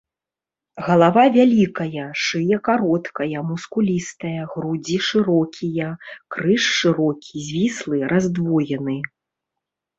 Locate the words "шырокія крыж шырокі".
5.11-7.35